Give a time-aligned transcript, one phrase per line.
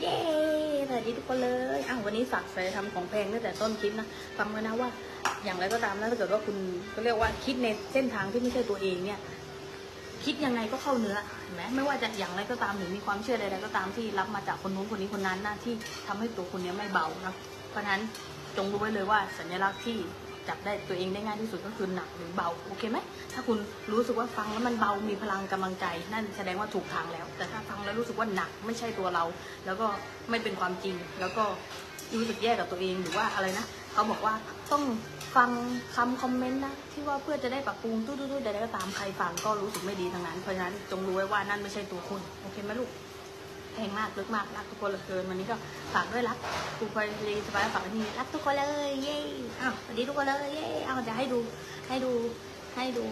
[0.00, 0.16] เย้
[0.88, 4.88] สวัสดีทุกคนเลยอ้าววันนี้ฝากใส่ทำของแพงตั้งแต่ต้นคลิปนะฟังไว้นะว่า
[5.44, 6.56] อย่างไรก็ตามนะถ้าเกิดว่าคุณ
[6.94, 9.20] ก็เรียกว่าคิดในเส้นทางที่ไม่ใช่ตัวเองเนี่ย
[10.24, 15.74] คิดยังไงก็เข้าเนื้อเห็นไหมไม่ว่าจะอย่างไรก็ตามหรือมีความเชื่อใดๆก็ตามที่รับมาจากคนนู้นคนนี้คนนั้นหนะที่
[16.06, 17.34] ทำให้ตัวคุณเนี้ยไม่เบานะ
[17.70, 18.00] เพราะฉะนั้น
[18.56, 19.98] จงรู้ไว้เลยว่าสัญลักษณ์ที่
[20.48, 22.98] จับได้ตัวเองได้ง่ายที่สุดก็คือหนักหรือเบาโอเคไหม
[23.34, 23.58] ถ้าคุณ
[23.92, 29.24] รู้สึกว่าฟังแล้วมันเบามีพลังกำลังใจนั่นแสดงว่าถูกทางแล้ว แต่ถ้าฟังแล้วรู้สึกว่าหนักไม่ใช่ตัวเรา
[29.66, 29.86] แล้วก็
[30.30, 31.44] ไม่เป็นความจริง แล้วก็
[32.14, 34.34] รู้สึกแย่กับตัวเองหรือว่าอะไรนะเขาบอกว่า
[34.72, 34.82] ต้อง
[35.36, 35.50] ฟัง
[35.96, 42.90] คำคอมเมนต์นะที่ว่าเพื่อจะได้ปรับปรุงตู้ๆๆใดๆก็ตามใครฟังก็รู้สึกไม่ดีทั้งนั้นเพราะฉะนั้นจงรู้ไว้ว่านั่นไม่ใช่ตัวคุณโอเคไหมลูก
[43.74, 45.56] แพงมากลึกมากรักทุกคนเหลือเกินวันนี้ก็
[45.94, 46.38] ฝากด้วยรัก
[46.78, 49.18] กูพลรีสบายฝากว้ที่นี่รักทุกคนเลยเย้
[49.94, 51.38] สวัสดีทุกคนเลยเย้อ้าจะให้ดู
[51.88, 52.12] ให้ดู
[52.76, 53.06] ให้ดู